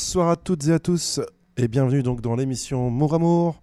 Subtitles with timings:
[0.00, 1.20] Bonsoir à toutes et à tous
[1.58, 3.60] et bienvenue donc dans l'émission Mour Amour.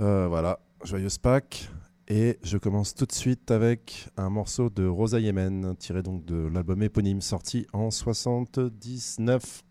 [0.00, 1.70] Euh, voilà, joyeuse Pâques.
[2.08, 6.50] Et je commence tout de suite avec un morceau de Rosa Yemen, tiré donc de
[6.52, 9.62] l'album éponyme sorti en 79.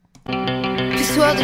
[0.95, 1.41] Histoire de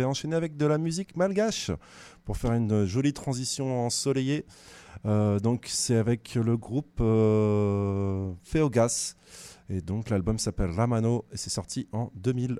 [0.00, 1.70] vais enchaîner avec de la musique malgache
[2.24, 4.46] pour faire une jolie transition ensoleillée.
[5.04, 9.14] Euh, donc c'est avec le groupe euh, Feogas
[9.68, 12.58] et donc l'album s'appelle Ramano et c'est sorti en 2000.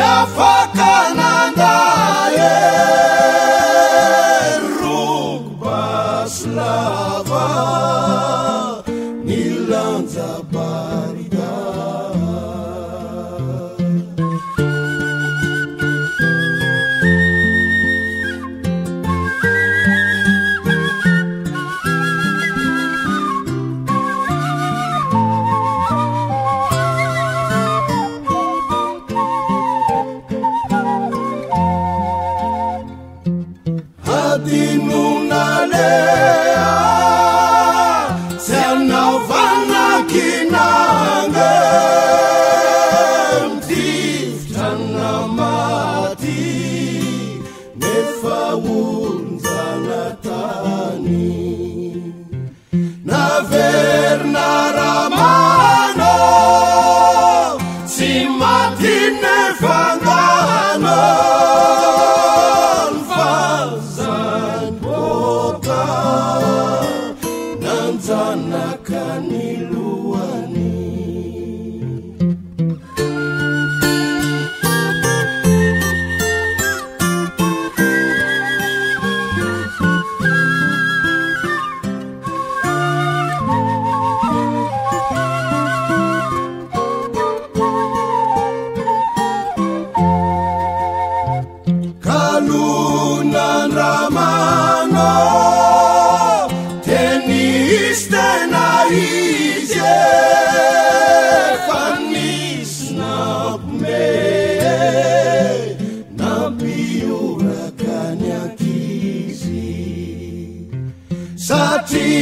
[0.00, 2.50] yafakanandaye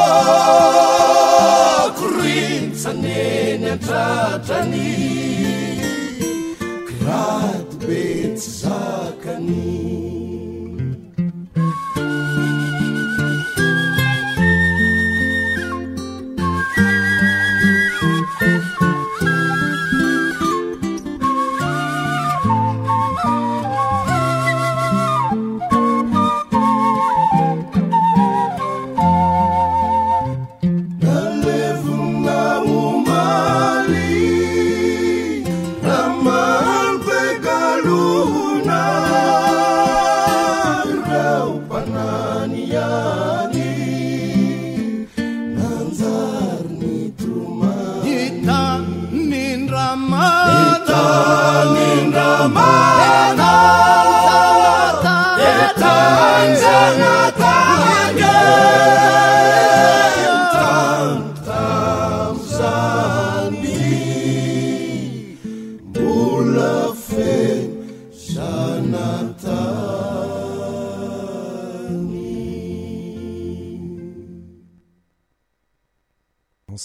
[1.98, 4.94] kurinsanene atratrani
[6.88, 10.17] kraty betsy zakani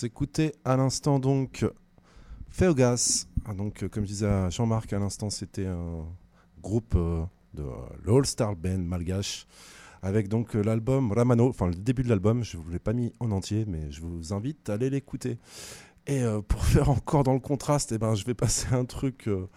[0.04, 1.66] s'écoutait à l'instant donc
[2.50, 3.26] Feogas.
[3.46, 6.06] Ah, Donc, euh, comme je disais à Jean-Marc à l'instant, c'était un
[6.62, 7.64] groupe euh, de
[8.04, 9.48] l'All Star Band malgache
[10.02, 12.44] avec donc euh, l'album Ramano, enfin le début de l'album.
[12.44, 15.38] Je vous l'ai pas mis en entier, mais je vous invite à aller l'écouter.
[16.06, 19.30] Et euh, pour faire encore dans le contraste, eh ben, je vais passer un truc
[19.30, 19.48] euh,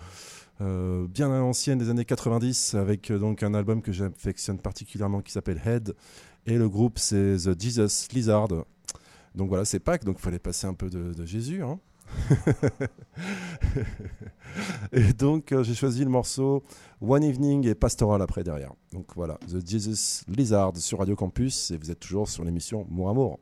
[0.60, 5.20] euh, bien à l'ancienne des années 90 avec euh, donc un album que j'affectionne particulièrement
[5.22, 5.94] qui s'appelle Head.
[6.46, 8.48] Et le groupe, c'est The Jesus Lizard.
[9.36, 11.62] Donc voilà, c'est Pâques, donc il fallait passer un peu de, Jésus.
[11.62, 11.78] hein.
[14.92, 16.62] et donc euh, j'ai choisi le morceau
[17.00, 18.72] One Evening et Pastoral après derrière.
[18.92, 23.10] Donc voilà, The Jesus Lizard sur Radio Campus et vous êtes toujours sur l'émission Mour
[23.10, 23.40] Amour.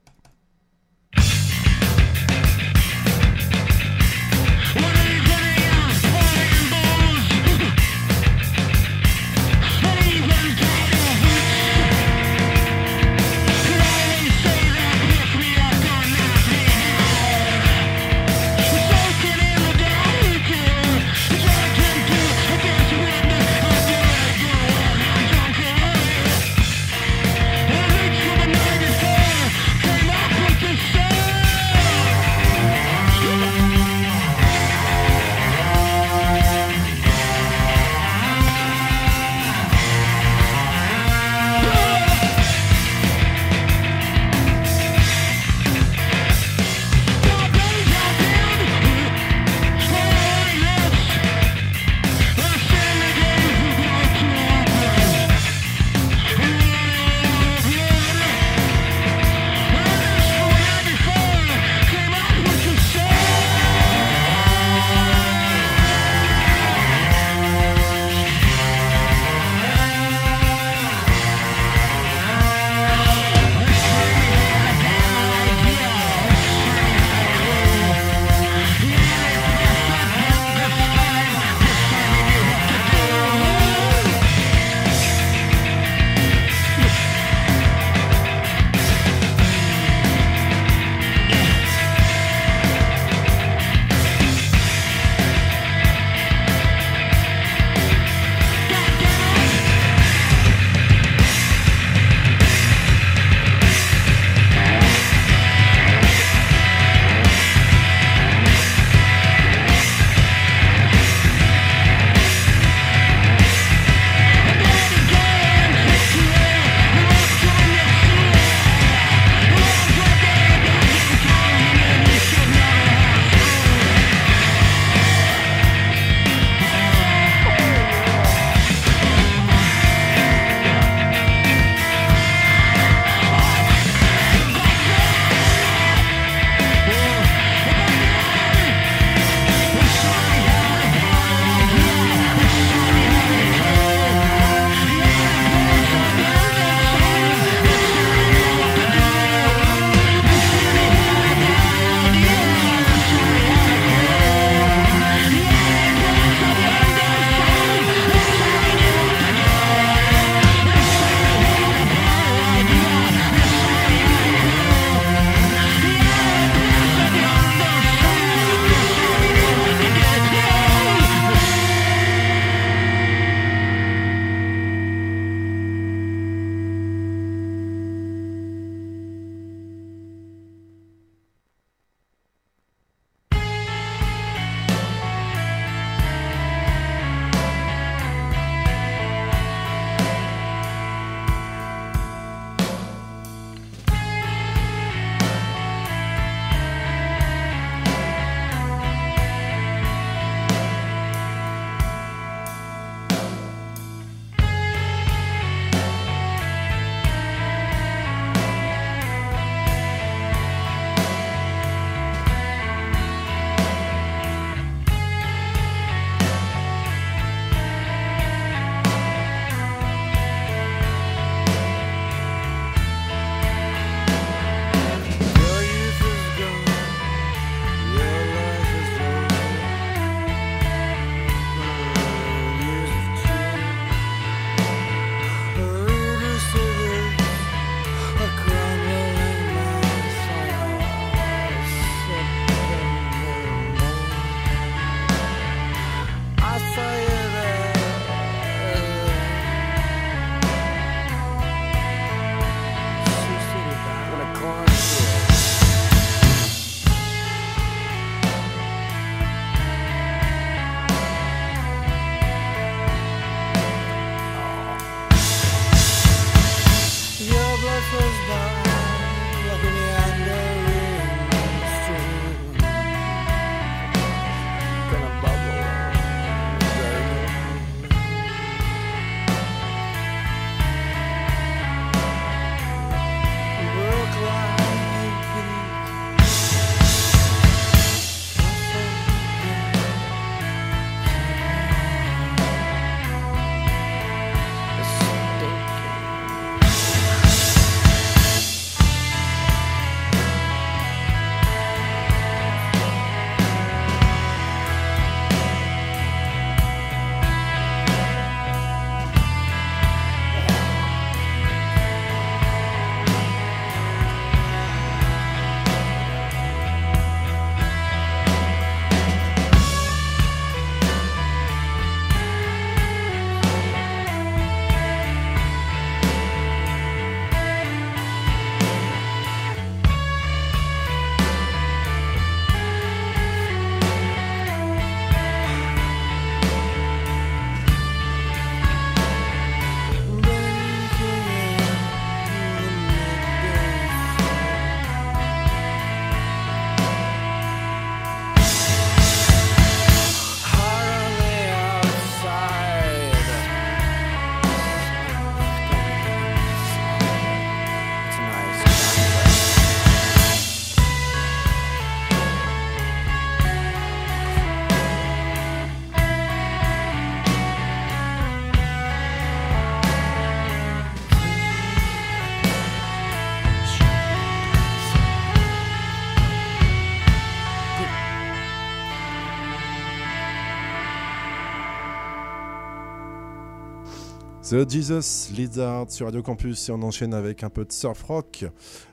[384.50, 388.44] The Jesus Lizard sur Radio Campus et on enchaîne avec un peu de surf rock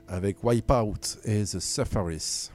[0.08, 2.50] avec Wipeout et The Safaris.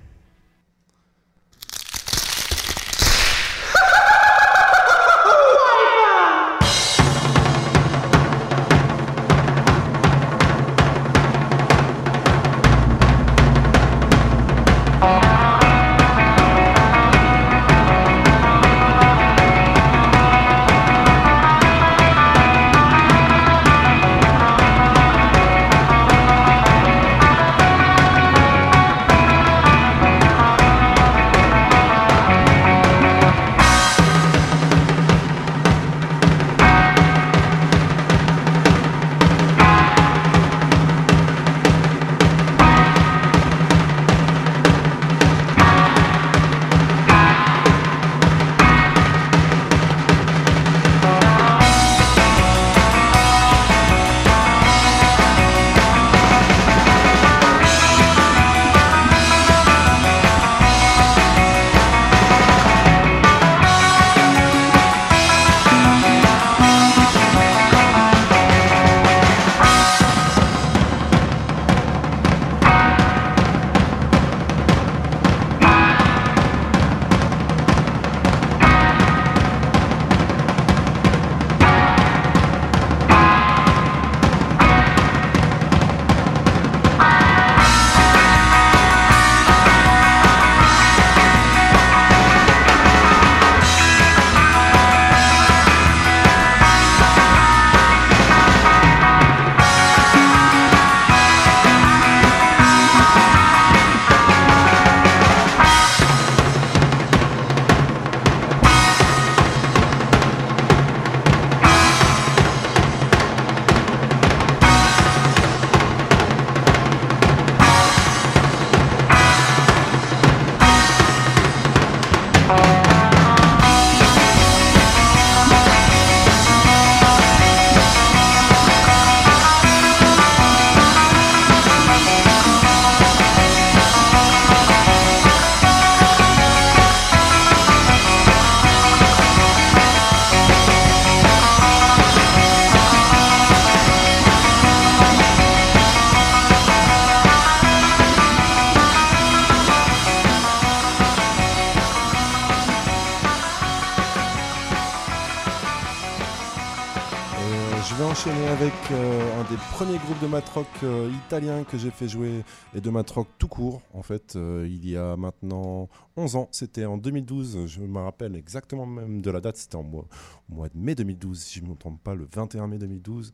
[157.89, 161.91] Je vais enchaîner avec euh, un des premiers groupes de matrock euh, italien que j'ai
[161.91, 162.43] fait jouer
[162.75, 166.49] et de matrock tout court en fait euh, il y a maintenant 11 ans.
[166.51, 170.05] C'était en 2012 je me rappelle exactement même de la date c'était en mois,
[170.49, 173.33] au mois de mai 2012 si je ne me trompe pas le 21 mai 2012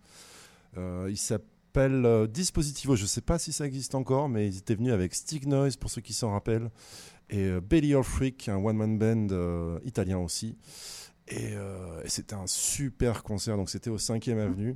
[0.76, 4.76] Euh, il s'appelle euh, Dispositivo je sais pas si ça existe encore mais ils étaient
[4.76, 6.70] venus avec Stick Noise pour ceux qui s'en rappellent
[7.30, 10.56] et euh, Belly or Freak un one man band euh, italien aussi
[11.28, 14.76] et, euh, et c'était un super concert, donc c'était au 5ème Avenue.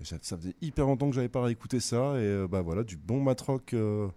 [0.00, 2.14] Et ça ça faisait hyper longtemps que j'avais pas réécouté ça.
[2.16, 4.08] Et euh, bah voilà, du bon matrock euh,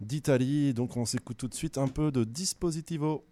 [0.00, 0.72] d'Italie.
[0.72, 2.24] Donc on s'écoute tout de suite un peu de.
[2.24, 3.24] Dispositivo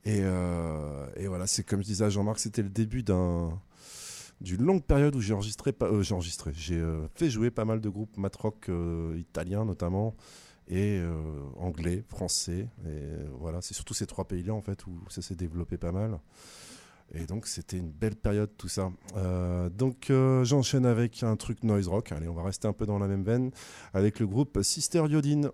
[0.03, 3.59] Et, euh, voilà, c'est comme je disais à Jean-Marc, c'était le début d'un
[4.39, 7.81] d'une longue période où j'ai enregistré, euh, j'ai enregistré, j'ai euh, fait jouer pas mal
[7.81, 10.15] de groupes mat rock euh, italiens notamment
[10.67, 11.01] et
[11.55, 12.67] anglais, français.
[12.85, 13.01] Et
[13.39, 16.19] voilà, c'est surtout ces trois pays-là en fait où ça s'est développé pas mal.
[17.13, 18.91] Et donc c'était une belle période tout ça.
[19.15, 22.11] Euh, donc euh, j'enchaîne avec un truc noise rock.
[22.11, 23.51] Allez, on va rester un peu dans la même veine
[23.93, 25.51] avec le groupe Sister Yodine.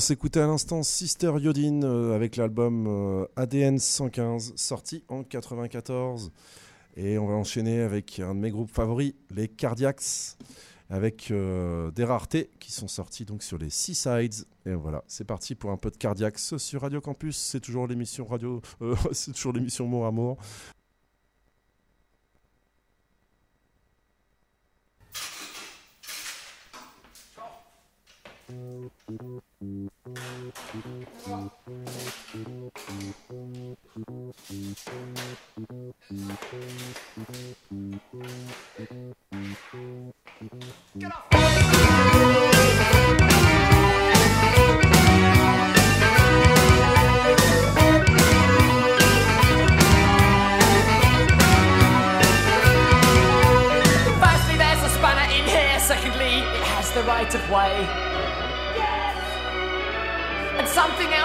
[0.00, 6.32] On s'écoutait à l'instant Sister Yodine euh, avec l'album euh, ADN 115, sorti en 94.
[6.96, 10.38] Et on va enchaîner avec un de mes groupes favoris, les Cardiacs,
[10.88, 14.46] avec euh, des raretés qui sont sorties donc sur les Seasides.
[14.64, 17.36] Et voilà, c'est parti pour un peu de Cardiacs sur Radio Campus.
[17.36, 18.62] C'est toujours l'émission radio,
[19.12, 20.38] c'est toujours l'émission à Mort.
[29.60, 30.54] Firstly, Thank
[38.88, 39.29] you.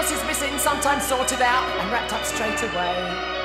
[0.05, 3.44] Else is missing, sometimes sorted out and wrapped up straight away.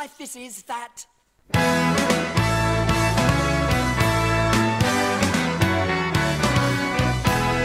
[0.00, 1.06] Life, this is that.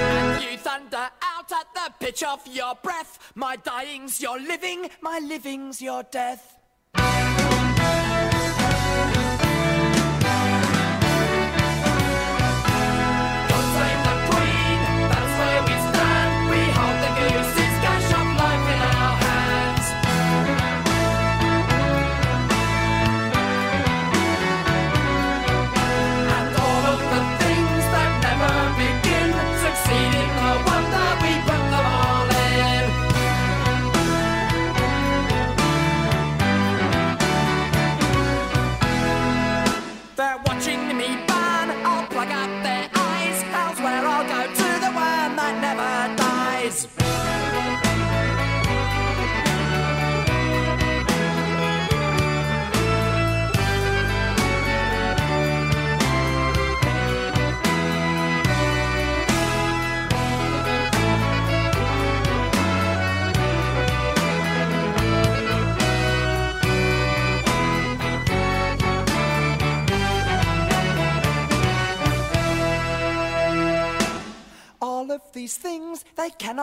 [0.10, 3.20] And you thunder out at the pitch of your breath.
[3.36, 6.58] My dying's your living, my living's your death.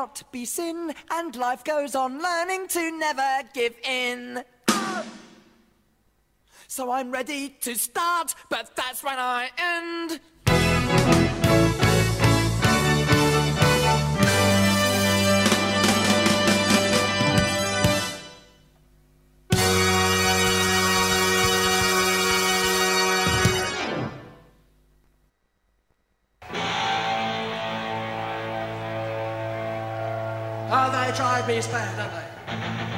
[0.00, 4.42] Cannot be sin, and life goes on learning to never give in.
[6.68, 11.19] So I'm ready to start, but that's when I end.
[31.10, 32.24] They drive me spare, don't they?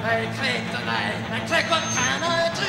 [0.02, 1.08] They click, don't they?
[1.30, 2.68] They click, what can I do?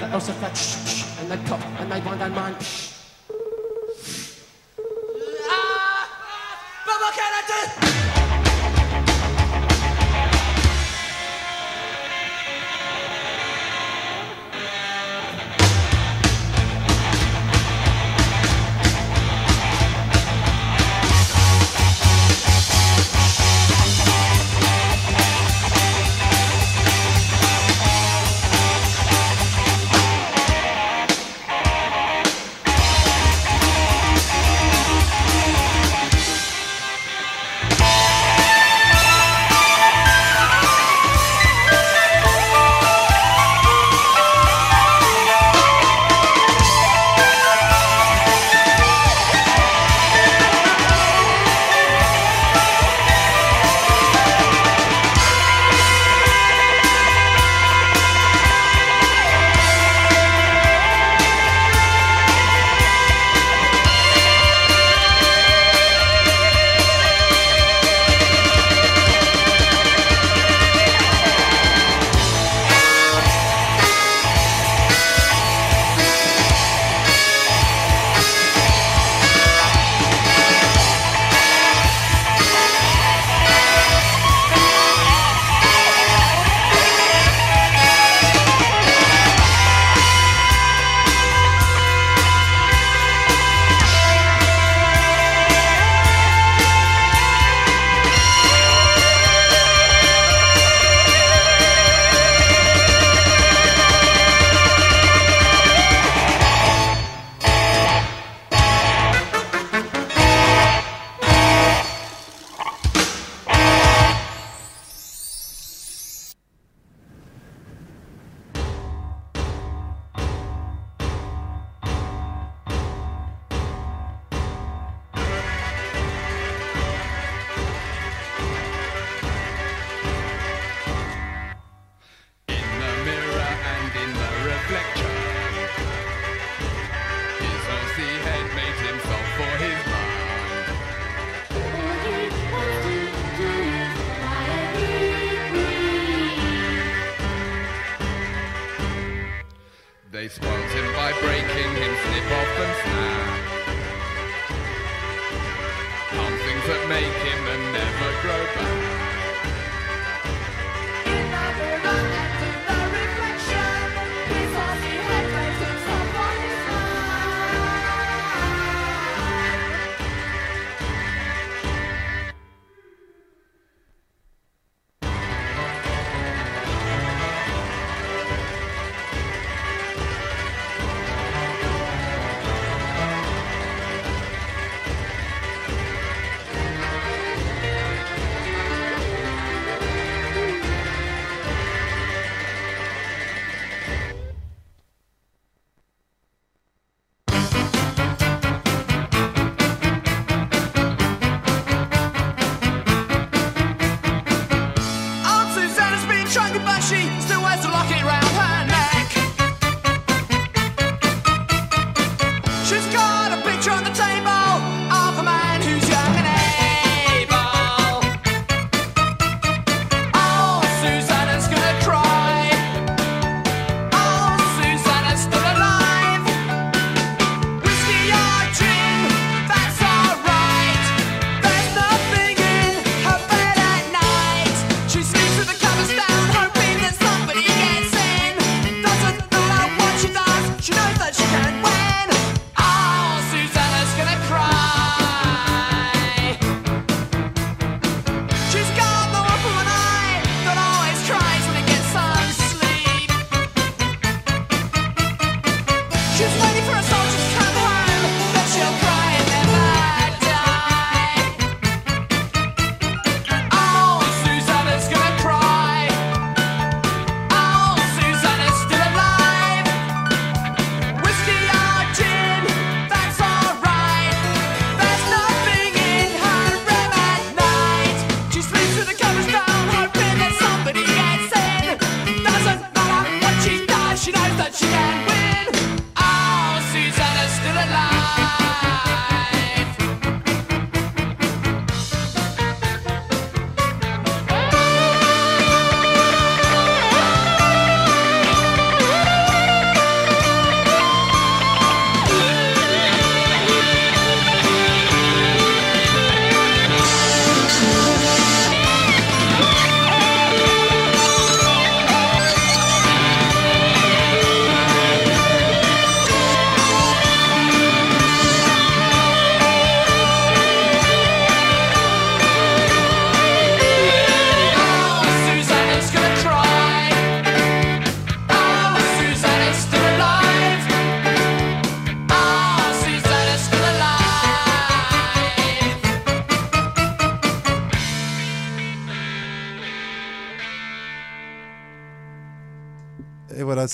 [0.00, 2.62] They also shh, and they pop and they wind and mind.
[2.62, 3.03] Shh.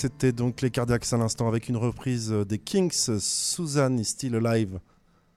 [0.00, 4.34] c'était donc les cardiaques à l'instant avec une reprise euh, des Kings, Susan is still
[4.34, 4.80] alive.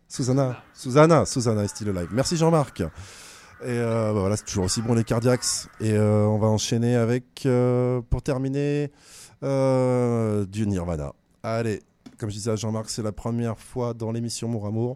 [0.07, 2.07] Susanna, Susanna, Susanna is still alive.
[2.13, 2.79] Merci Jean-Marc.
[2.79, 2.85] Et
[3.65, 5.43] euh, bah voilà, c'est toujours aussi bon les cardiaques.
[5.81, 7.45] Et euh, on va enchaîner avec,
[8.09, 8.89] pour terminer,
[9.41, 11.11] du Nirvana.
[11.43, 11.81] Allez,
[12.17, 14.95] comme je disais à Jean-Marc, c'est la première fois dans l'émission Mon Amour.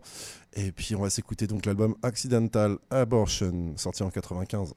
[0.54, 4.74] Et puis on va s'écouter donc l'album Accidental Abortion, sorti en 95.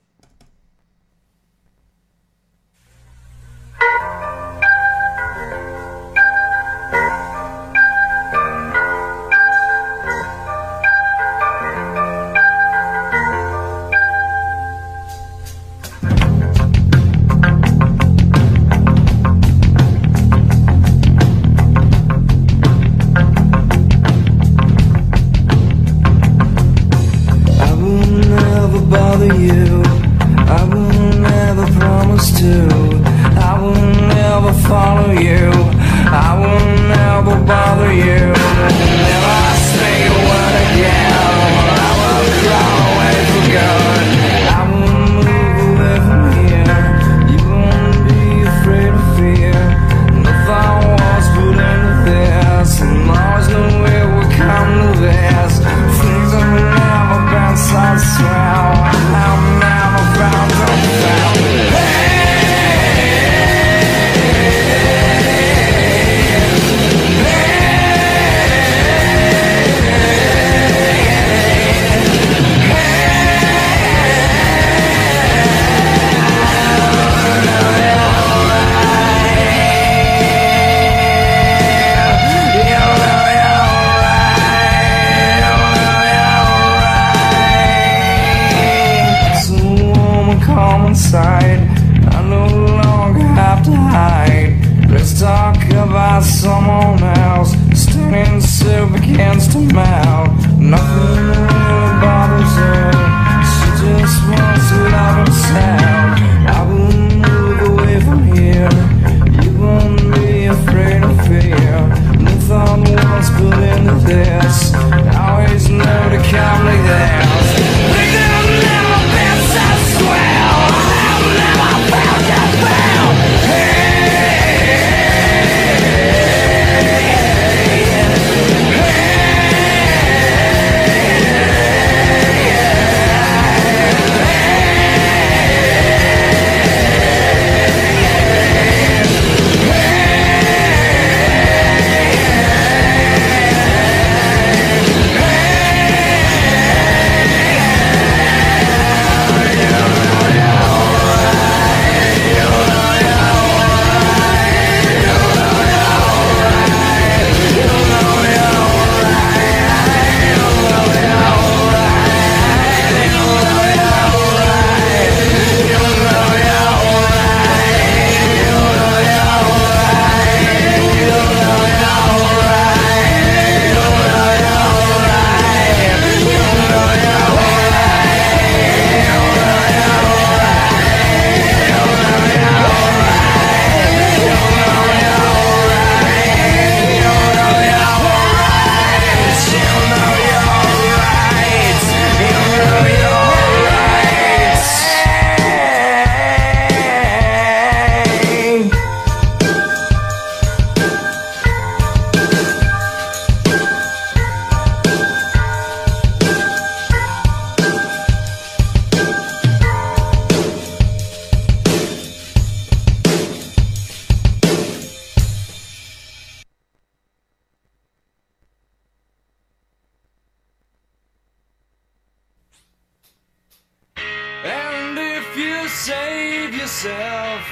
[225.70, 227.46] save yourself.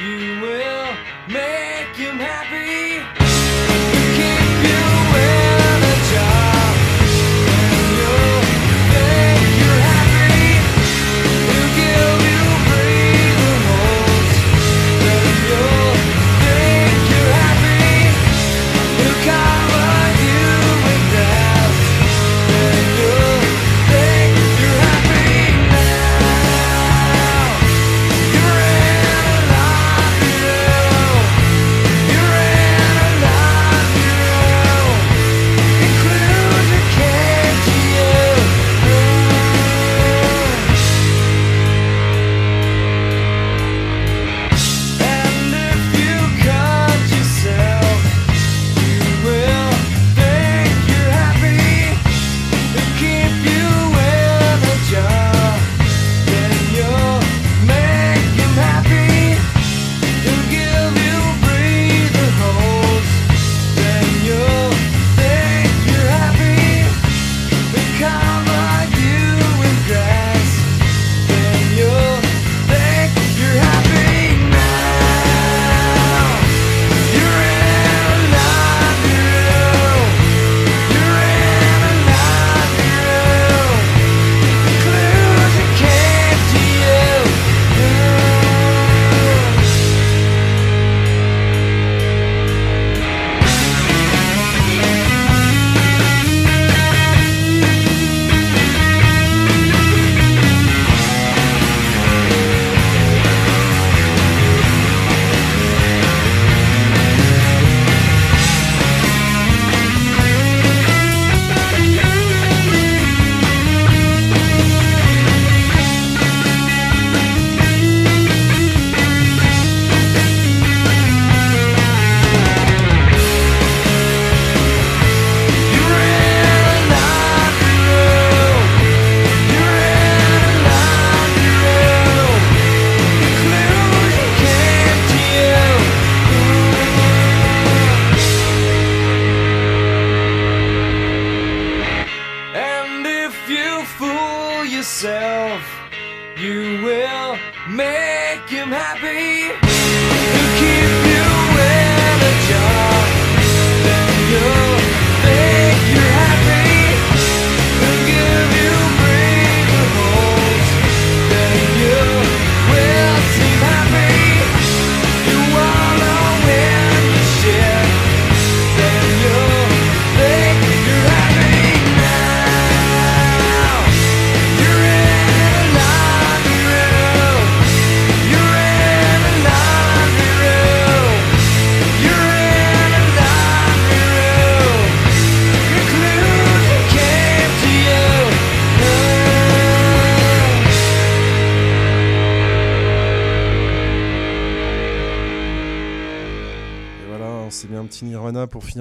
[0.00, 0.88] You will
[1.28, 3.17] make him happy.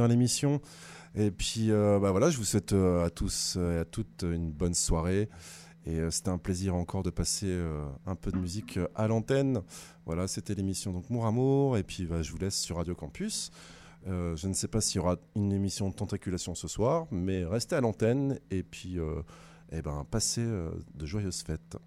[0.08, 0.62] L'émission.
[1.16, 4.52] Et puis, euh, bah voilà, je vous souhaite euh, à tous et à toutes une
[4.52, 5.30] bonne soirée.
[5.86, 7.58] Et euh, c'était un plaisir encore de passer
[8.06, 9.62] un peu de musique à l'antenne.
[10.06, 11.78] Voilà, c'était l'émission donc Mour Amour.
[11.78, 13.52] Et puis, bah, je vous laisse sur Radio Campus.
[14.06, 17.76] Je ne sais pas s'il y aura une émission de tentaculation ce soir, mais restez
[17.76, 19.22] à l'antenne et puis, euh,
[19.72, 21.78] eh ben, passez de joyeuses fêtes.